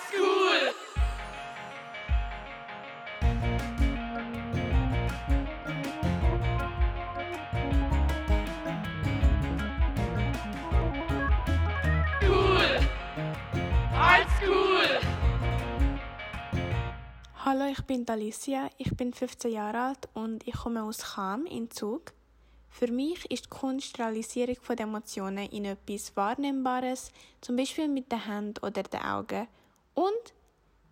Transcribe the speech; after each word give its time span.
Oldschool! 0.00 0.72
Hallo, 17.44 17.66
ich 17.70 17.82
bin 17.82 18.08
Alicia, 18.08 18.70
ich 18.78 18.96
bin 18.96 19.12
15 19.12 19.52
Jahre 19.52 19.80
alt 19.80 20.08
und 20.14 20.46
ich 20.46 20.54
komme 20.54 20.82
aus 20.82 20.98
Cham 20.98 21.44
in 21.46 21.70
Zug. 21.70 22.12
Für 22.70 22.90
mich 22.90 23.30
ist 23.30 23.46
die 23.46 23.50
Kunst 23.50 23.98
Realisierung 23.98 24.56
von 24.62 24.78
Emotionen 24.78 25.48
in 25.50 25.66
etwas 25.66 26.16
Wahrnehmbares, 26.16 27.12
zum 27.40 27.56
Beispiel 27.56 27.88
mit 27.88 28.10
der 28.10 28.26
Hand 28.26 28.62
oder 28.62 28.82
den 28.82 29.00
Augen, 29.02 29.48
und 29.94 30.34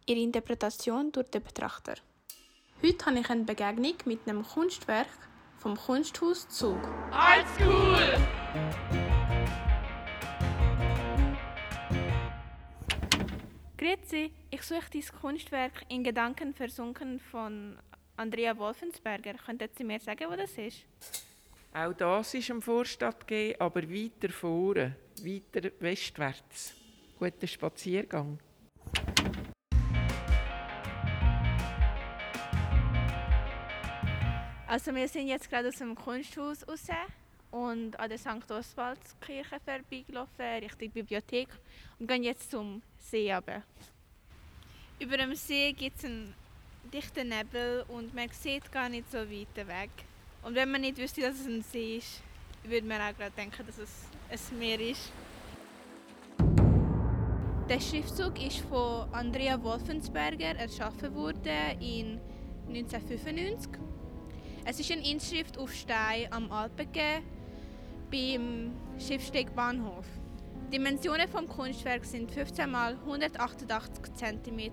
ihre 0.06 0.20
Interpretation 0.20 1.12
durch 1.12 1.30
den 1.30 1.42
Betrachter. 1.42 1.94
Heute 2.82 3.06
habe 3.06 3.18
ich 3.18 3.30
eine 3.30 3.44
Begegnung 3.44 3.94
mit 4.04 4.20
einem 4.26 4.42
Kunstwerk 4.42 5.08
vom 5.56 5.76
Kunsthaus 5.76 6.48
Zug. 6.48 6.78
Oldschool! 7.10 8.16
Grüezi, 13.76 14.32
ich 14.50 14.62
suche 14.62 14.90
dein 14.92 15.04
Kunstwerk 15.20 15.84
in 15.88 16.04
Gedanken 16.04 16.52
versunken 16.52 17.20
von 17.20 17.78
Andrea 18.16 18.56
Wolfensberger. 18.58 19.34
Könnten 19.34 19.68
Sie 19.76 19.84
mir 19.84 20.00
sagen, 20.00 20.26
wo 20.28 20.36
das 20.36 20.58
ist? 20.58 20.84
Auch 21.72 21.92
das 21.92 22.34
ist 22.34 22.50
am 22.50 22.60
Vorstadt 22.60 23.26
gegeben, 23.26 23.60
aber 23.60 23.82
weiter 23.88 24.30
vorne, 24.30 24.96
weiter 25.22 25.70
westwärts. 25.80 26.74
Guten 27.18 27.46
Spaziergang. 27.46 28.38
Also 34.68 34.94
wir 34.94 35.08
sind 35.08 35.28
jetzt 35.28 35.48
gerade 35.48 35.68
aus 35.68 35.76
dem 35.76 35.94
Kunsthaus 35.94 36.68
raus 36.68 36.88
und 37.50 37.98
an 37.98 38.08
der 38.10 38.18
St. 38.18 38.50
Oswaldskirche 38.50 39.58
vorbeigelaufen, 39.64 40.44
Richtung 40.60 40.90
Bibliothek 40.90 41.48
und 41.98 42.06
gehen 42.06 42.22
jetzt 42.22 42.50
zum 42.50 42.82
See 42.98 43.32
runter. 43.34 43.62
Über 45.00 45.16
dem 45.16 45.34
See 45.34 45.72
gibt 45.72 45.96
es 45.96 46.04
einen 46.04 46.34
dichten 46.92 47.30
Nebel 47.30 47.86
und 47.88 48.14
man 48.14 48.28
sieht 48.28 48.70
gar 48.70 48.90
nicht 48.90 49.10
so 49.10 49.16
weit 49.20 49.56
weg. 49.56 49.88
Und 50.42 50.54
wenn 50.54 50.70
man 50.70 50.82
nicht 50.82 50.98
wüsste, 50.98 51.22
dass 51.22 51.40
es 51.40 51.46
ein 51.46 51.62
See 51.62 51.96
ist, 51.96 52.20
würde 52.62 52.86
man 52.86 53.00
auch 53.00 53.16
gerade 53.16 53.32
denken, 53.34 53.66
dass 53.66 53.78
es 53.78 54.52
ein 54.52 54.58
Meer 54.58 54.80
ist. 54.80 55.10
Der 57.70 57.80
Schriftzug 57.80 58.38
ist 58.46 58.58
von 58.66 59.10
Andrea 59.14 59.62
Wolfensberger 59.62 60.58
erschaffen 60.58 61.14
worden 61.14 61.80
in 61.80 62.20
1995. 62.68 63.88
Es 64.70 64.78
ist 64.78 64.92
eine 64.92 65.00
Inschrift 65.10 65.56
auf 65.56 65.72
Stein 65.72 66.30
am 66.30 66.52
Alpengeh 66.52 67.22
beim 68.10 68.72
Schiffsteg 68.98 69.54
Bahnhof. 69.54 70.04
Die 70.66 70.76
Dimensionen 70.76 71.26
vom 71.26 71.48
Kunstwerk 71.48 72.04
sind 72.04 72.30
15 72.30 72.68
x 72.68 72.76
188 73.06 74.14
cm. 74.14 74.70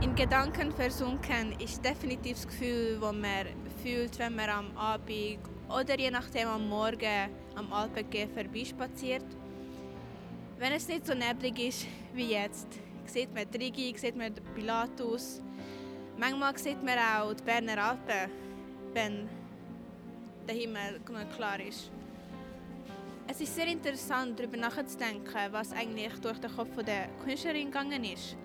In 0.00 0.16
Gedanken 0.16 0.72
versunken 0.72 1.52
ist 1.60 1.84
definitiv 1.84 2.38
das 2.38 2.48
Gefühl, 2.48 2.98
das 3.00 3.12
man 3.12 3.46
fühlt, 3.80 4.18
wenn 4.18 4.34
man 4.34 4.50
am 4.50 4.76
Abend 4.76 5.38
oder 5.68 5.96
je 5.96 6.10
nachdem 6.10 6.48
am 6.48 6.68
Morgen 6.68 7.30
am 7.54 7.72
Alpengeh 7.72 8.26
vorbeispaziert. 8.26 9.26
Wenn 10.58 10.72
es 10.72 10.88
nicht 10.88 11.06
so 11.06 11.14
neblig 11.14 11.68
ist 11.68 11.86
wie 12.12 12.32
jetzt, 12.32 12.66
sieht 13.04 13.32
man 13.32 13.48
die 13.48 13.58
Rigi, 13.58 13.94
sieht 13.96 14.16
man 14.16 14.34
Pilatus. 14.56 15.40
Manchmal 16.16 16.56
sieht 16.56 16.82
man 16.82 16.96
auch 16.96 17.34
die 17.34 17.42
Berner 17.42 17.82
Alpen, 17.82 18.30
wenn 18.92 19.28
der 20.46 20.54
Himmel 20.54 21.00
genug 21.04 21.28
klar 21.34 21.58
ist. 21.58 21.90
Es 23.26 23.40
ist 23.40 23.54
sehr 23.54 23.66
interessant, 23.66 24.38
darüber 24.38 24.56
nachzudenken, 24.56 25.50
was 25.50 25.72
eigentlich 25.72 26.12
durch 26.20 26.38
den 26.38 26.54
Kopf 26.54 26.76
der 26.84 27.08
Künstlerin 27.24 27.66
gegangen 27.66 28.04
ist. 28.04 28.36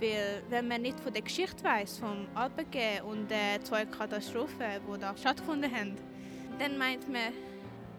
Weil, 0.00 0.42
wenn 0.48 0.66
man 0.66 0.82
nicht 0.82 0.98
von 0.98 1.12
der 1.12 1.22
Geschichte 1.22 1.62
weiß 1.62 1.98
vom 1.98 2.26
Alpengeh 2.34 3.00
und 3.02 3.30
den 3.30 3.62
zwei 3.62 3.84
Katastrophen, 3.84 4.80
die 4.92 4.98
da 4.98 5.16
stattgefunden 5.16 5.70
haben, 5.70 5.96
dann 6.58 6.78
meint 6.78 7.08
man 7.08 7.32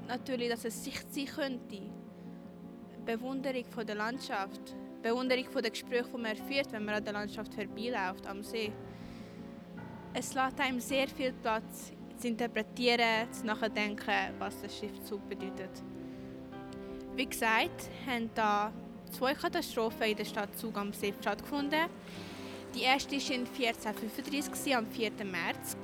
natürlich, 0.09 0.49
dass 0.49 0.65
es 0.65 0.83
Sicht 0.83 1.13
sein 1.13 1.25
könnte. 1.25 1.81
Bewunderung 3.05 3.65
von 3.65 3.87
der 3.87 3.95
Landschaft, 3.95 4.75
Bewunderung 5.03 5.45
von 5.51 5.61
den 5.61 5.71
Gesprächen, 5.71 6.09
die 6.15 6.21
man 6.21 6.35
führt, 6.37 6.71
wenn 6.71 6.85
man 6.85 6.95
an 6.95 7.03
der 7.03 7.13
Landschaft 7.13 7.53
vorbeiläuft, 7.53 8.25
am 8.25 8.41
See. 8.41 8.71
Es 10.13 10.33
lässt 10.33 10.59
einem 10.59 10.79
sehr 10.79 11.09
viel 11.09 11.33
Platz 11.33 11.91
zu 12.17 12.27
interpretieren, 12.29 13.31
zu 13.31 13.45
nachdenken, 13.45 14.33
was 14.39 14.61
der 14.61 14.69
Schriftzug 14.69 15.27
bedeutet. 15.27 15.83
Wie 17.15 17.25
gesagt, 17.25 17.89
haben 18.07 18.29
da 18.33 18.71
zwei 19.11 19.33
Katastrophen 19.33 20.03
in 20.03 20.15
der 20.15 20.25
Stadt 20.25 20.57
Zug 20.57 20.77
am 20.77 20.93
See 20.93 21.13
stattgefunden. 21.19 21.89
Die 22.73 22.83
erste 22.83 23.11
war 23.17 23.35
in 23.35 23.45
1435, 23.45 24.75
am 24.75 24.87
4. 24.87 25.11
März. 25.25 25.77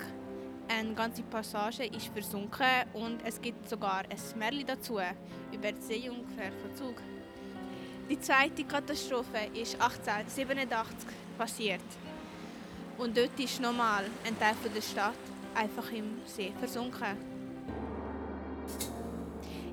Eine 0.69 0.93
ganze 0.93 1.23
Passage 1.23 1.85
ist 1.85 2.07
versunken 2.07 2.85
und 2.93 3.19
es 3.25 3.41
gibt 3.41 3.67
sogar 3.67 4.03
ein 4.09 4.39
Märchen 4.39 4.65
dazu 4.65 4.99
über 5.51 5.71
die 5.71 5.81
Seejungfrau 5.81 6.51
von 6.61 6.75
Zug. 6.75 7.01
Die 8.09 8.19
zweite 8.19 8.63
Katastrophe 8.63 9.37
ist 9.53 9.75
1887 9.75 10.97
passiert. 11.37 11.79
Und 12.97 13.15
dort 13.15 13.39
ist 13.39 13.61
nochmal 13.61 14.05
ein 14.25 14.37
Teil 14.39 14.55
der 14.75 14.81
Stadt 14.81 15.13
einfach 15.53 15.91
im 15.91 16.19
See 16.25 16.51
versunken. 16.57 17.15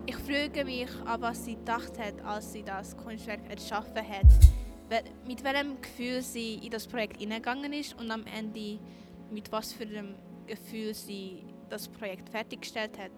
Ich 0.04 0.16
frage 0.16 0.66
mich, 0.66 0.90
an 1.06 1.22
was 1.22 1.46
sie 1.46 1.54
gedacht 1.54 1.98
hat, 1.98 2.22
als 2.26 2.52
sie 2.52 2.62
das 2.62 2.94
Kunstwerk 2.98 3.40
erschaffen 3.48 4.06
hat. 4.06 5.06
Mit 5.26 5.42
welchem 5.42 5.80
Gefühl 5.80 6.20
sie 6.20 6.56
in 6.56 6.70
das 6.70 6.86
Projekt 6.86 7.16
hineingegangen 7.16 7.72
ist 7.72 7.98
und 7.98 8.10
am 8.10 8.26
Ende 8.26 8.78
mit 9.30 9.50
was 9.50 9.72
für 9.72 9.84
einem 9.84 10.14
Gefühl 10.46 10.92
sie 10.92 11.42
das 11.70 11.88
Projekt 11.88 12.28
fertiggestellt 12.28 12.98
hat. 12.98 13.12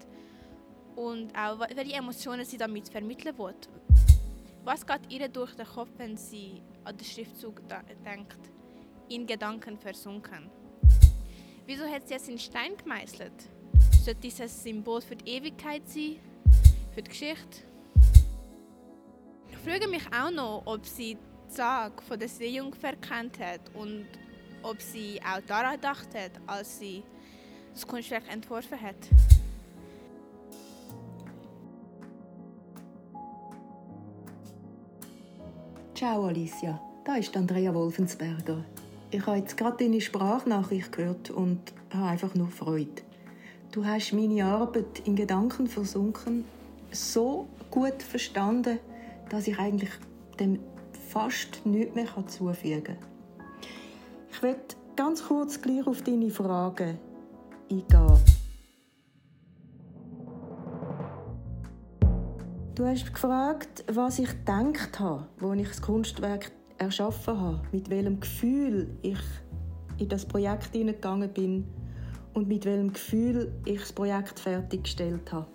Und 0.94 1.36
auch 1.36 1.58
welche 1.58 1.94
Emotionen 1.94 2.44
sie 2.44 2.56
damit 2.56 2.88
vermitteln 2.88 3.36
will. 3.36 3.54
Was 4.64 4.86
geht 4.86 5.10
ihr 5.10 5.28
durch 5.28 5.54
den 5.54 5.66
Kopf, 5.66 5.90
wenn 5.96 6.16
sie 6.16 6.62
an 6.84 6.96
den 6.96 7.04
Schriftzug 7.04 7.62
denkt? 8.04 8.38
In 9.08 9.26
Gedanken 9.26 9.78
versunken. 9.78 10.50
Wieso 11.66 11.84
hat 11.86 12.08
sie 12.08 12.14
es 12.14 12.28
in 12.28 12.38
Stein 12.38 12.76
gemeißelt? 12.76 13.32
Sollte 14.02 14.20
dieses 14.20 14.62
Symbol 14.62 15.00
für 15.00 15.16
die 15.16 15.30
Ewigkeit 15.30 15.88
sein? 15.88 16.16
Für 16.94 17.02
die 17.02 17.10
Geschichte? 17.10 17.62
Ich 19.50 19.56
frage 19.58 19.88
mich 19.88 20.06
auch 20.12 20.30
noch, 20.30 20.62
ob 20.66 20.84
sie 20.86 21.16
die 21.16 21.54
Sage 21.54 22.02
von 22.02 22.18
der 22.18 22.28
Seejungfer 22.28 22.96
kennt 22.96 23.38
hat 23.38 23.60
und 23.74 24.06
ob 24.62 24.80
sie 24.80 25.20
auch 25.22 25.40
daran 25.46 25.74
gedacht 25.74 26.08
hat, 26.14 26.32
als 26.46 26.78
sie 26.78 27.02
das 27.72 27.86
Kunstwerk 27.86 28.30
entworfen 28.30 28.80
hat. 28.80 28.96
Ciao 35.98 36.26
Alicia, 36.26 36.80
da 37.04 37.16
ist 37.16 37.36
Andrea 37.36 37.74
Wolfensberger. 37.74 38.64
Ich 39.10 39.26
habe 39.26 39.38
jetzt 39.38 39.56
gerade 39.56 39.78
deine 39.78 40.00
Sprachnachricht 40.00 40.92
gehört 40.92 41.30
und 41.30 41.58
habe 41.92 42.10
einfach 42.10 42.36
nur 42.36 42.46
Freude. 42.46 43.02
Du 43.72 43.84
hast 43.84 44.12
meine 44.12 44.44
Arbeit 44.44 45.02
in 45.06 45.16
Gedanken 45.16 45.66
versunken 45.66 46.44
so 46.92 47.48
gut 47.72 48.00
verstanden, 48.00 48.78
dass 49.28 49.48
ich 49.48 49.58
eigentlich 49.58 49.90
dem 50.38 50.60
fast 51.08 51.66
nichts 51.66 51.96
mehr 51.96 52.06
zufügen 52.28 52.84
kann. 52.84 52.96
Ich 54.30 54.40
werde 54.40 54.60
ganz 54.94 55.24
kurz 55.24 55.60
gleich 55.60 55.84
auf 55.84 56.02
deine 56.02 56.30
Fragen 56.30 56.96
eingehen. 57.68 58.27
Du 62.78 62.86
hast 62.86 63.12
gefragt, 63.12 63.82
was 63.88 64.20
ich 64.20 64.28
gedacht 64.28 65.00
habe, 65.00 65.26
als 65.40 65.60
ich 65.60 65.66
das 65.66 65.82
Kunstwerk 65.82 66.52
erschaffen 66.78 67.40
habe, 67.40 67.60
mit 67.72 67.90
welchem 67.90 68.20
Gefühl 68.20 68.96
ich 69.02 69.18
in 69.96 70.08
das 70.08 70.24
Projekt 70.24 70.70
hineingegangen 70.70 71.28
bin 71.28 71.66
und 72.34 72.46
mit 72.46 72.64
welchem 72.64 72.92
Gefühl 72.92 73.52
ich 73.64 73.80
das 73.80 73.92
Projekt 73.92 74.38
fertiggestellt 74.38 75.32
habe. 75.32 75.48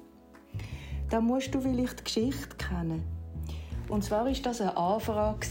Da 1.10 1.22
musst 1.22 1.56
du 1.56 1.62
vielleicht 1.62 2.02
die 2.02 2.04
Geschichte 2.04 2.58
kennen. 2.58 3.04
Und 3.88 4.04
zwar 4.04 4.30
ist 4.30 4.46
das 4.46 4.60
eine 4.60 4.76
Anfrage 4.76 5.48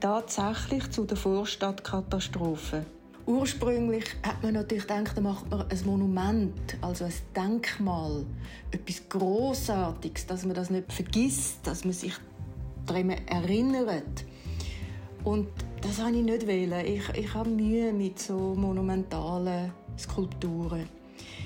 tatsächlich 0.00 0.90
zu 0.90 1.06
der 1.06 1.16
Vorstadtkatastrophe. 1.16 2.84
Ursprünglich 3.28 4.06
hat 4.22 4.42
man 4.42 4.54
natürlich 4.54 4.86
gedacht, 4.86 5.14
da 5.14 5.20
macht 5.20 5.50
man 5.50 5.60
ein 5.68 5.78
Monument, 5.84 6.78
also 6.80 7.04
ein 7.04 7.12
Denkmal, 7.36 8.24
etwas 8.70 9.06
Großartiges, 9.06 10.26
dass 10.26 10.46
man 10.46 10.54
das 10.54 10.70
nicht 10.70 10.90
vergisst, 10.90 11.58
dass 11.64 11.84
man 11.84 11.92
sich 11.92 12.14
daran 12.86 13.10
erinnert. 13.10 14.24
Und 15.24 15.48
das 15.82 16.00
habe 16.00 16.16
ich 16.16 16.22
nicht 16.22 16.46
wählen. 16.46 16.86
Ich, 16.86 17.06
ich 17.10 17.34
habe 17.34 17.50
Mühe 17.50 17.92
mit 17.92 18.18
so 18.18 18.54
monumentalen 18.56 19.72
Skulpturen. 19.98 20.88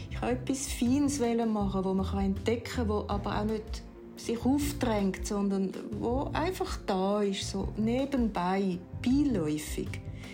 Ich 0.08 0.22
wollte 0.22 0.52
etwas 0.52 0.68
Feines 0.68 1.18
machen, 1.18 1.82
das 1.82 2.12
man 2.12 2.24
entdecken 2.24 2.86
kann, 2.86 2.88
das 2.88 3.08
aber 3.08 3.40
auch 3.40 3.44
nicht 3.44 3.82
sich 4.14 4.38
aufdrängt, 4.44 5.26
sondern 5.26 5.72
wo 5.98 6.30
einfach 6.32 6.78
da 6.86 7.22
ist, 7.22 7.50
so 7.50 7.72
nebenbei, 7.76 8.78
beiläufig, 9.02 9.88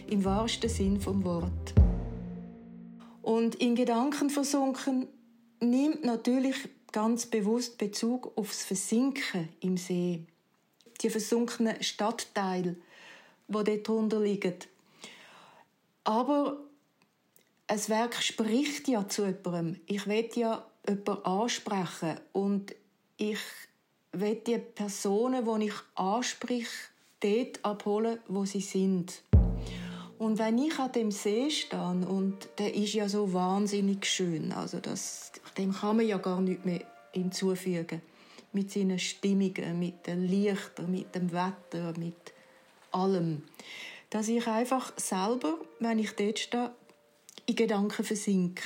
im 0.09 0.25
wahrsten 0.25 0.71
Sinn 0.71 1.01
vom 1.01 1.25
Wort. 1.25 1.75
Und 3.23 3.57
in 3.57 3.75
Gedanken 3.75 4.31
versunken 4.31 5.07
nimmt 5.61 6.05
natürlich 6.05 6.57
ganz 6.93 7.27
bewusst 7.27 7.79
Bezug 7.79 8.33
aufs 8.37 8.65
Versinken 8.65 9.49
im 9.61 9.77
See. 9.77 10.25
Die 11.03 11.11
versunkenen 11.11 11.83
Stadtteile, 11.83 12.77
wo 13.47 13.63
dort 13.63 13.87
drunter 13.87 14.21
liegen. 14.21 14.55
Aber 16.05 16.57
ein 17.67 17.89
Werk 17.89 18.15
spricht 18.23 18.89
ja 18.89 19.07
zu 19.07 19.27
jemandem. 19.27 19.81
Ich 19.87 20.07
will 20.07 20.29
ja 20.35 20.67
jemanden 20.89 21.25
ansprechen 21.25 22.19
und 22.33 22.75
ich 23.19 23.41
will 24.13 24.37
die 24.37 24.59
Personen, 24.59 25.45
die 25.45 25.67
ich 25.67 25.75
anspreche, 25.95 26.89
dort 27.21 27.65
abholen, 27.65 28.21
wo 28.27 28.45
sie 28.45 28.61
sind. 28.61 29.23
Und 30.19 30.39
wenn 30.39 30.59
ich 30.59 30.79
an 30.79 30.91
dem 30.93 31.11
See 31.13 31.49
stehe, 31.49 31.81
und 31.81 32.49
der 32.59 32.75
ist 32.75 32.93
ja 32.93 33.09
so 33.09 33.33
wahnsinnig 33.33 34.05
schön, 34.05 34.53
also 34.53 34.81
das, 34.81 35.31
dem 35.57 35.73
kann 35.73 35.97
man 35.97 36.07
ja 36.07 36.19
gar 36.19 36.41
nichts 36.41 36.65
mehr 36.65 36.83
hinzufügen. 37.13 38.03
Mit 38.53 38.73
seinen 38.73 38.99
Stimmungen, 38.99 39.79
mit 39.79 40.07
den 40.07 40.27
Lichtern, 40.27 40.91
mit 40.91 41.15
dem 41.15 41.31
Wetter, 41.33 41.95
mit 41.99 42.33
allem. 42.91 43.43
Dass 44.11 44.27
ich 44.29 44.47
einfach 44.47 44.93
selber, 44.97 45.59
wenn 45.79 45.99
ich 45.99 46.13
dort 46.17 46.39
stehe, 46.39 46.73
in 47.47 47.55
Gedanken 47.55 48.05
versinke. 48.05 48.63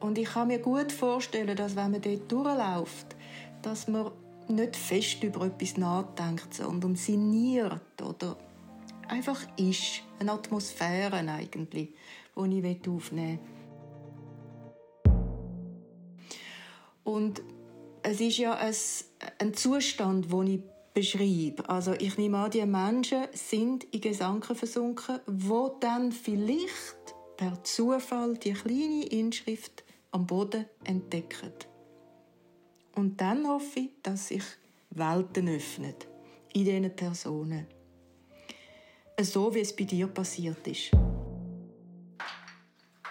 Und 0.00 0.18
ich 0.18 0.28
kann 0.28 0.48
mir 0.48 0.58
gut 0.58 0.92
vorstellen, 0.92 1.56
dass 1.56 1.76
wenn 1.76 1.92
man 1.92 2.02
dort 2.02 2.30
durchläuft, 2.30 3.16
dass 3.62 3.88
man 3.88 4.10
nicht 4.48 4.76
fest 4.76 5.22
über 5.22 5.46
etwas 5.46 5.78
nachdenkt, 5.78 6.52
sondern 6.52 6.96
sinniert 6.96 8.02
oder 8.02 8.36
einfach 9.08 9.40
ist. 9.56 10.02
Eine 10.18 10.32
Atmosphäre 10.32 11.16
eigentlich, 11.16 11.94
die 12.36 12.60
ich 12.60 12.88
aufnehmen 12.88 13.38
will. 13.38 13.54
Und 17.04 17.42
es 18.02 18.20
ist 18.20 18.38
ja 18.38 18.54
ein, 18.54 19.54
Zustand, 19.54 20.32
den 20.32 20.46
ich 20.46 20.60
beschreibe. 20.94 21.68
Also 21.68 21.92
ich 21.92 22.16
nehme 22.16 22.38
an, 22.38 22.50
die 22.50 22.64
Menschen 22.64 23.24
sind 23.32 23.84
in 23.84 24.00
Gedanken 24.00 24.54
versunken, 24.54 25.20
wo 25.26 25.76
dann 25.80 26.12
vielleicht 26.12 27.14
per 27.36 27.62
Zufall 27.64 28.34
die 28.38 28.52
kleine 28.52 29.06
Inschrift 29.06 29.84
am 30.12 30.26
Boden 30.26 30.66
entdecken. 30.84 31.52
Und 32.94 33.20
dann 33.20 33.46
hoffe 33.46 33.80
ich, 33.80 33.90
dass 34.02 34.28
sich 34.28 34.44
Welten 34.90 35.48
öffnen 35.48 35.94
in 36.52 36.64
diesen 36.64 36.94
Personen 36.94 37.66
so 39.20 39.54
wie 39.54 39.60
es 39.60 39.74
bei 39.74 39.84
dir 39.84 40.06
passiert 40.06 40.66
ist. 40.66 40.90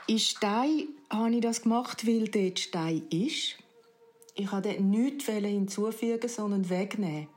In 0.08 0.20
Stein 0.20 0.88
habe 1.10 1.36
ich 1.36 1.42
das 1.42 1.62
gemacht, 1.62 2.06
weil 2.06 2.28
dort 2.28 2.60
Stein 2.60 3.04
ist. 3.10 3.58
Ich 4.36 4.52
wollte 4.52 4.70
dort 4.70 4.82
nichts 4.82 5.26
hinzufügen, 5.26 6.28
sondern 6.28 6.70
wegnehmen. 6.70 7.28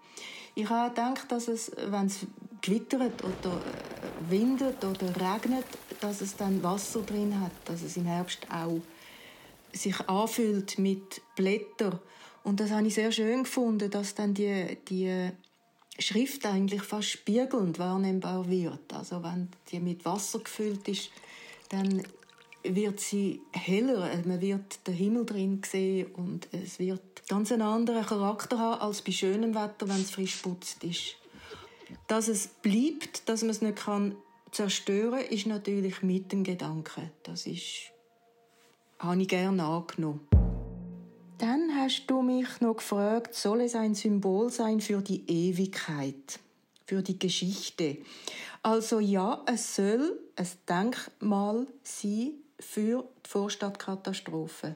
Ich 0.54 0.68
habe 0.68 0.88
gedacht, 0.88 1.30
dass 1.30 1.48
es, 1.48 1.70
wenn 1.76 2.06
es 2.06 2.26
gewittert 2.62 3.22
oder 3.22 3.56
äh, 3.56 4.30
windet 4.30 4.82
oder 4.82 5.08
regnet, 5.14 5.66
dass 6.00 6.20
es 6.22 6.34
dann 6.34 6.62
Wasser 6.62 7.02
drin 7.02 7.38
hat, 7.40 7.52
dass 7.66 7.82
es 7.82 7.96
im 7.96 8.06
Herbst 8.06 8.46
auch 8.50 8.80
sich 9.72 10.00
anfüllt 10.08 10.78
mit 10.78 11.20
Blättern. 11.36 11.98
Und 12.42 12.60
das 12.60 12.70
habe 12.70 12.86
ich 12.86 12.94
sehr 12.94 13.12
schön 13.12 13.42
gefunden, 13.42 13.90
dass 13.90 14.14
dann 14.14 14.32
die, 14.32 14.78
die 14.88 15.30
Schrift 15.98 16.44
eigentlich 16.46 16.82
fast 16.82 17.08
spiegelnd 17.08 17.78
wahrnehmbar 17.78 18.48
wird. 18.48 18.92
Also 18.92 19.22
wenn 19.22 19.48
die 19.70 19.80
mit 19.80 20.04
Wasser 20.04 20.40
gefüllt 20.40 20.86
ist, 20.88 21.10
dann 21.70 22.02
wird 22.62 23.00
sie 23.00 23.40
heller, 23.52 24.10
man 24.24 24.40
wird 24.40 24.86
den 24.86 24.94
Himmel 24.94 25.24
drin 25.24 25.62
sehen 25.64 26.06
und 26.14 26.48
es 26.52 26.78
wird 26.78 27.28
ganz 27.28 27.52
einen 27.52 27.62
anderen 27.62 28.04
Charakter 28.04 28.58
haben 28.58 28.80
als 28.80 29.02
bei 29.02 29.12
schönem 29.12 29.54
Wetter, 29.54 29.88
wenn 29.88 30.00
es 30.00 30.10
frisch 30.10 30.36
putzt 30.36 30.82
ist. 30.84 31.16
Dass 32.08 32.28
es 32.28 32.48
bleibt, 32.48 33.28
dass 33.28 33.42
man 33.42 33.50
es 33.50 33.62
nicht 33.62 33.76
kann 33.76 34.16
zerstören, 34.50 35.20
ist 35.20 35.46
natürlich 35.46 36.02
mit 36.02 36.32
dem 36.32 36.44
Gedanken. 36.44 37.10
Das 37.22 37.46
ist, 37.46 37.92
habe 38.98 39.22
ich 39.22 39.28
gerne 39.28 39.64
angenommen. 39.64 40.26
Hast 41.86 42.06
du 42.08 42.20
mich 42.20 42.60
noch 42.60 42.78
gefragt, 42.78 43.32
soll 43.36 43.60
es 43.60 43.76
ein 43.76 43.94
Symbol 43.94 44.50
sein 44.50 44.80
für 44.80 45.00
die 45.00 45.22
Ewigkeit, 45.30 46.40
für 46.84 47.00
die 47.00 47.16
Geschichte? 47.16 47.98
Also 48.60 48.98
ja, 48.98 49.44
es 49.46 49.76
soll 49.76 50.18
ein 50.34 50.48
Denkmal 50.68 51.68
sein 51.84 52.32
für 52.58 53.04
die 53.24 53.30
Vorstadtkatastrophe. 53.30 54.74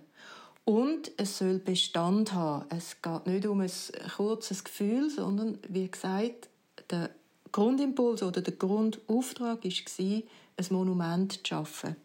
Und 0.64 1.10
es 1.16 1.38
soll 1.38 1.58
Bestand 1.58 2.32
haben. 2.32 2.66
Es 2.68 3.02
geht 3.02 3.26
nicht 3.26 3.44
um 3.44 3.60
ein 3.60 3.72
kurzes 4.16 4.62
Gefühl, 4.62 5.10
sondern 5.10 5.58
wie 5.68 5.90
gesagt, 5.90 6.48
der 6.90 7.10
Grundimpuls 7.50 8.22
oder 8.22 8.40
der 8.40 8.54
Grundauftrag 8.54 9.64
war, 9.64 10.22
ein 10.60 10.66
Monument 10.70 11.32
zu 11.32 11.40
schaffen. 11.44 11.96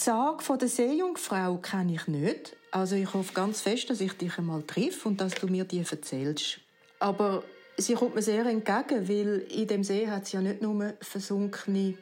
Die 0.00 0.04
Sage 0.04 0.56
der 0.56 0.68
Seejungfrau 0.68 1.58
kenne 1.58 1.92
ich 1.92 2.06
nicht. 2.06 2.56
Also 2.70 2.96
ich 2.96 3.12
hoffe 3.12 3.34
ganz 3.34 3.60
fest, 3.60 3.90
dass 3.90 4.00
ich 4.00 4.14
dich 4.14 4.38
einmal 4.38 4.62
triff 4.62 5.04
und 5.04 5.20
dass 5.20 5.34
du 5.34 5.46
mir 5.46 5.64
die 5.64 5.80
erzählst. 5.80 6.60
Aber 7.00 7.42
sie 7.76 7.92
kommt 7.92 8.14
mir 8.14 8.22
sehr 8.22 8.46
entgegen, 8.46 9.06
weil 9.06 9.46
in 9.50 9.66
dem 9.66 9.84
See 9.84 10.08
hat 10.08 10.22
es 10.22 10.32
ja 10.32 10.40
nicht 10.40 10.62
nur 10.62 10.94
versunkene 11.02 11.98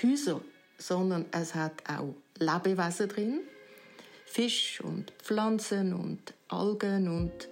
Häuser, 0.00 0.42
sondern 0.78 1.24
es 1.32 1.56
hat 1.56 1.82
auch 1.88 2.14
Lebewesen 2.38 3.08
drin. 3.08 3.40
Fisch 4.24 4.80
und 4.80 5.10
Pflanzen 5.20 5.94
und 5.94 6.32
Algen 6.46 7.08
und 7.08 7.48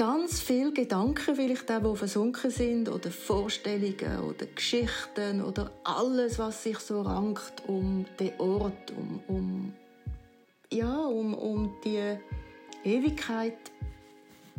ganz 0.00 0.40
viele 0.40 0.72
Gedanken 0.72 1.36
vielleicht 1.36 1.70
auch, 1.70 1.92
die 1.92 1.98
versunken 1.98 2.50
sind 2.50 2.88
oder 2.88 3.10
Vorstellungen 3.10 4.22
oder 4.26 4.46
Geschichten 4.46 5.42
oder 5.42 5.70
alles, 5.84 6.38
was 6.38 6.62
sich 6.62 6.78
so 6.78 7.02
rankt 7.02 7.62
um 7.66 8.06
den 8.18 8.32
Ort, 8.38 8.94
um, 8.96 9.20
um 9.28 9.74
ja, 10.72 11.04
um, 11.04 11.34
um 11.34 11.74
die 11.84 12.16
Ewigkeit 12.82 13.58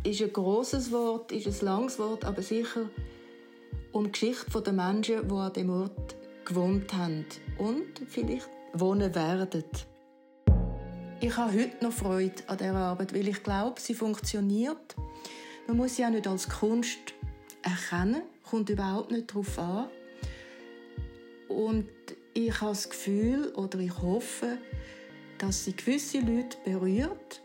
ist 0.03 0.21
ein 0.21 0.31
großes 0.31 0.91
Wort, 0.91 1.31
ist 1.31 1.47
ein 1.47 1.65
langes 1.65 1.97
Wort, 1.97 2.23
aber 2.23 2.43
sicher 2.43 2.87
um 3.93 4.05
die 4.05 4.11
Geschichte 4.11 4.61
der 4.61 4.73
Menschen, 4.73 5.27
die 5.27 5.33
an 5.33 5.53
dem 5.53 5.71
Ort 5.71 6.15
gewohnt 6.45 6.93
haben 6.93 7.25
und 7.57 7.99
vielleicht 8.07 8.49
wohnen 8.73 9.15
werden. 9.15 9.63
Ich 11.23 11.37
habe 11.37 11.53
heute 11.53 11.83
noch 11.83 11.93
Freude 11.93 12.41
an 12.47 12.57
dieser 12.57 12.75
Arbeit, 12.75 13.13
weil 13.13 13.27
ich 13.27 13.43
glaube, 13.43 13.79
sie 13.79 13.93
funktioniert. 13.93 14.95
Man 15.67 15.77
muss 15.77 15.95
sie 15.95 16.03
auch 16.03 16.09
nicht 16.09 16.25
als 16.25 16.49
Kunst 16.49 16.97
erkennen, 17.61 18.23
kommt 18.43 18.71
überhaupt 18.71 19.11
nicht 19.11 19.29
darauf 19.29 19.59
an. 19.59 19.87
Und 21.47 21.87
ich 22.33 22.59
habe 22.59 22.71
das 22.71 22.89
Gefühl 22.89 23.53
oder 23.53 23.77
ich 23.77 23.95
hoffe, 24.01 24.57
dass 25.37 25.65
sie 25.65 25.75
gewisse 25.75 26.21
Leute 26.21 26.57
berührt 26.65 27.43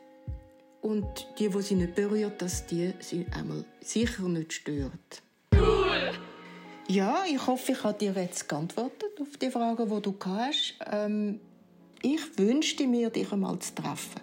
und 0.80 1.26
die, 1.38 1.50
die 1.50 1.62
sie 1.62 1.74
nicht 1.74 1.94
berührt, 1.94 2.40
dass 2.40 2.64
die 2.66 2.94
sie 3.00 3.26
einmal 3.30 3.66
sicher 3.82 4.22
nicht 4.22 4.54
stört. 4.54 5.22
Cool! 5.54 6.12
Ja, 6.88 7.24
ich 7.28 7.46
hoffe, 7.46 7.72
ich 7.72 7.84
habe 7.84 7.98
dir 7.98 8.12
jetzt 8.12 8.48
geantwortet 8.48 9.20
auf 9.20 9.36
die 9.36 9.50
Fragen, 9.50 9.86
die 9.86 10.00
du 10.00 10.16
hast. 10.24 10.76
Ähm, 10.90 11.40
ich 12.02 12.38
wünschte 12.38 12.86
mir, 12.86 13.10
dich 13.10 13.32
einmal 13.32 13.58
zu 13.58 13.74
treffen. 13.74 14.20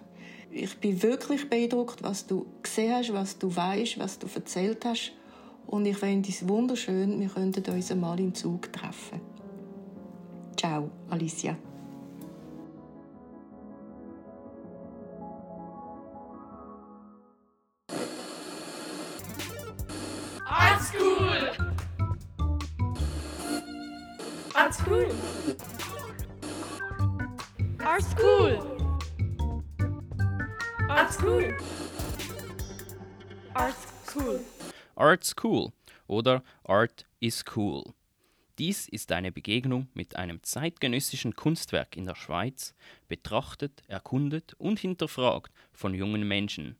Ich 0.50 0.76
bin 0.78 1.02
wirklich 1.02 1.50
beeindruckt, 1.50 2.02
was 2.02 2.26
du 2.26 2.46
gesehen 2.62 2.94
hast, 2.94 3.12
was 3.12 3.38
du 3.38 3.54
weißt, 3.54 3.98
was 3.98 4.18
du 4.18 4.28
erzählt 4.32 4.84
hast. 4.84 5.12
Und 5.66 5.86
ich 5.86 5.96
finde 5.96 6.28
es 6.28 6.46
wunderschön, 6.46 7.18
wir 7.18 7.28
könnten 7.28 7.68
uns 7.72 7.90
einmal 7.90 8.20
im 8.20 8.34
Zug 8.34 8.72
treffen. 8.72 9.20
Ciao, 10.56 10.90
Alicia. 11.10 11.56
Our 30.88 31.08
school. 31.10 31.54
Our 33.56 33.72
school. 34.06 34.40
Art 34.96 35.24
School. 35.24 35.72
oder 36.06 36.42
Art 36.64 37.06
is 37.20 37.42
Cool. 37.54 37.84
Dies 38.58 38.88
ist 38.88 39.10
eine 39.10 39.32
Begegnung 39.32 39.88
mit 39.94 40.16
einem 40.16 40.42
zeitgenössischen 40.42 41.34
Kunstwerk 41.34 41.96
in 41.96 42.04
der 42.04 42.14
Schweiz, 42.14 42.74
betrachtet, 43.08 43.82
erkundet 43.88 44.54
und 44.58 44.78
hinterfragt 44.78 45.52
von 45.72 45.94
jungen 45.94 46.28
Menschen. 46.28 46.76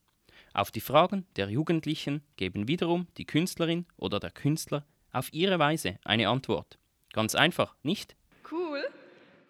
Auf 0.52 0.70
die 0.70 0.80
Fragen 0.80 1.26
der 1.36 1.48
Jugendlichen 1.48 2.22
geben 2.36 2.68
wiederum 2.68 3.06
die 3.16 3.24
Künstlerin 3.24 3.86
oder 3.96 4.20
der 4.20 4.30
Künstler 4.30 4.84
auf 5.12 5.32
ihre 5.32 5.58
Weise 5.58 5.98
eine 6.04 6.28
Antwort. 6.28 6.78
Ganz 7.12 7.34
einfach, 7.34 7.74
nicht? 7.82 8.16
Cool. 8.50 8.84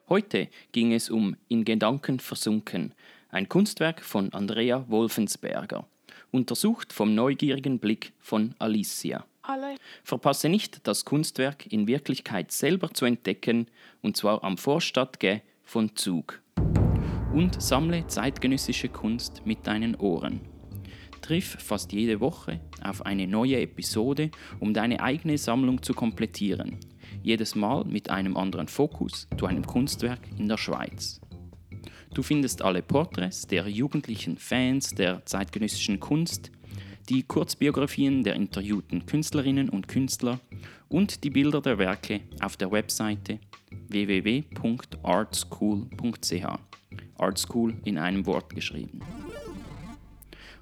Heute 0.08 0.48
ging 0.72 0.92
es 0.92 1.10
um 1.10 1.36
In 1.48 1.64
Gedanken 1.64 2.20
versunken, 2.20 2.94
ein 3.34 3.48
Kunstwerk 3.48 4.00
von 4.00 4.32
Andrea 4.32 4.84
Wolfensberger, 4.88 5.88
untersucht 6.30 6.92
vom 6.92 7.16
neugierigen 7.16 7.80
Blick 7.80 8.12
von 8.20 8.54
Alicia. 8.60 9.24
Verpasse 10.04 10.48
nicht, 10.48 10.86
das 10.86 11.04
Kunstwerk 11.04 11.66
in 11.66 11.88
Wirklichkeit 11.88 12.52
selber 12.52 12.94
zu 12.94 13.04
entdecken, 13.04 13.66
und 14.02 14.16
zwar 14.16 14.44
am 14.44 14.56
Vorstadtgä 14.56 15.42
von 15.64 15.96
Zug. 15.96 16.40
Und 17.34 17.60
sammle 17.60 18.06
zeitgenössische 18.06 18.88
Kunst 18.88 19.44
mit 19.44 19.66
deinen 19.66 19.96
Ohren. 19.96 20.40
Triff 21.20 21.56
fast 21.58 21.92
jede 21.92 22.20
Woche 22.20 22.60
auf 22.84 23.04
eine 23.04 23.26
neue 23.26 23.60
Episode, 23.60 24.30
um 24.60 24.74
deine 24.74 25.00
eigene 25.00 25.38
Sammlung 25.38 25.82
zu 25.82 25.92
komplettieren. 25.92 26.78
Jedes 27.22 27.56
Mal 27.56 27.84
mit 27.84 28.10
einem 28.10 28.36
anderen 28.36 28.68
Fokus 28.68 29.26
zu 29.36 29.46
einem 29.46 29.66
Kunstwerk 29.66 30.20
in 30.38 30.48
der 30.48 30.58
Schweiz. 30.58 31.20
Du 32.14 32.22
findest 32.22 32.62
alle 32.62 32.80
Porträts 32.80 33.46
der 33.48 33.68
jugendlichen 33.68 34.38
Fans 34.38 34.94
der 34.94 35.26
zeitgenössischen 35.26 35.98
Kunst, 35.98 36.52
die 37.08 37.24
Kurzbiografien 37.24 38.22
der 38.22 38.36
interviewten 38.36 39.04
Künstlerinnen 39.04 39.68
und 39.68 39.88
Künstler 39.88 40.38
und 40.88 41.24
die 41.24 41.30
Bilder 41.30 41.60
der 41.60 41.76
Werke 41.78 42.20
auf 42.40 42.56
der 42.56 42.70
Webseite 42.70 43.40
www.artschool.ch. 43.88 46.46
Artschool 47.18 47.74
in 47.84 47.98
einem 47.98 48.24
Wort 48.26 48.54
geschrieben. 48.54 49.00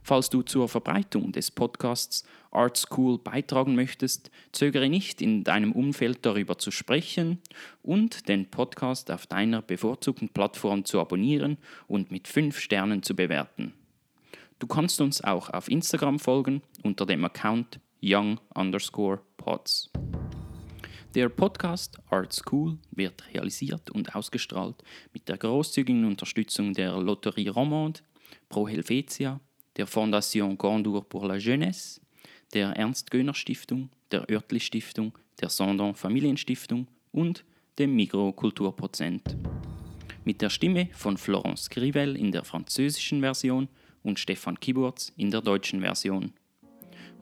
Falls 0.05 0.31
du 0.31 0.43
zur 0.43 0.69
Verbreitung 0.69 1.31
des 1.31 1.53
Podcasts 1.53 2.25
Art 2.51 2.77
School 2.77 3.19
beitragen 3.19 3.77
möchtest, 3.77 4.31
zögere 4.51 4.89
nicht, 4.89 5.23
in 5.23 5.45
deinem 5.45 5.73
Umfeld 5.73 6.27
darüber 6.27 6.59
zu 6.59 6.73
sprechen 6.73 7.39
und 7.83 8.29
den 8.29 8.51
Podcast 8.51 9.13
auf 9.13 9.27
deiner 9.27 9.63
bevorzugten 9.63 10.29
Plattform 10.29 10.85
zu 10.85 11.01
abonnieren 11.01 11.57
und 11.87 12.11
mit 12.11 12.27
5 12.27 12.59
Sternen 12.59 13.05
zu 13.05 13.15
bewerten. 13.15 13.75
Du 14.59 14.67
kannst 14.67 15.01
uns 15.01 15.23
auch 15.23 15.51
auf 15.51 15.69
Instagram 15.69 16.19
folgen 16.19 16.63
unter 16.83 17.07
dem 17.07 17.25
Account 17.25 17.79
young 18.03 18.41
pods. 19.37 19.91
Der 21.15 21.29
Podcast 21.29 21.99
Art 22.11 22.33
School 22.33 22.79
wird 22.91 23.23
realisiert 23.33 23.91
und 23.91 24.17
ausgestrahlt 24.17 24.83
mit 25.13 25.29
der 25.29 25.37
großzügigen 25.37 26.05
Unterstützung 26.07 26.73
der 26.73 26.97
Lotterie 26.97 27.49
Romande, 27.49 28.01
Pro 28.49 28.67
Helvetia, 28.67 29.41
der 29.77 29.87
Fondation 29.87 30.57
Gondour 30.57 31.09
pour 31.09 31.27
la 31.27 31.37
Jeunesse, 31.37 32.01
der 32.53 32.71
Ernst-Göhner-Stiftung, 32.71 33.91
der 34.11 34.29
Oertli-Stiftung, 34.29 35.17
der 35.41 35.49
Sondon 35.49 35.95
Familienstiftung 35.95 36.87
und 37.13 37.45
dem 37.79 37.95
Migro 37.97 38.33
Kulturprozent. 38.33 39.37
Mit 40.25 40.41
der 40.41 40.51
Stimme 40.51 40.89
von 40.93 41.17
Florence 41.17 41.71
Grivel 41.71 42.17
in 42.17 42.31
der 42.33 42.45
französischen 42.45 43.21
Version 43.21 43.69
und 44.03 44.19
Stefan 44.19 44.61
Kiburz 44.61 45.13
in 45.17 45.31
der 45.31 45.41
deutschen 45.41 45.81
Version. 45.81 46.33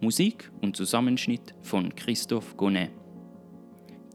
Musik 0.00 0.50
und 0.60 0.76
Zusammenschnitt 0.76 1.54
von 1.62 1.94
Christophe 1.94 2.56
Gonnet. 2.56 2.90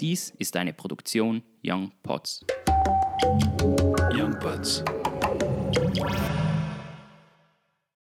Dies 0.01 0.33
ist 0.37 0.55
eine 0.57 0.73
Produktion 0.73 1.41
Young 1.63 1.91
Pots. 2.03 2.45
Young 4.11 4.37
Buds. 4.39 4.83